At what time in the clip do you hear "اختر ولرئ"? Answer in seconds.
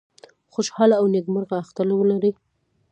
1.63-2.31